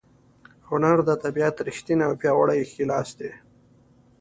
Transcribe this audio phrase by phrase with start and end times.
[0.69, 3.31] هنر د طبیعت ریښتینی او پیاوړی ښی لاس دی.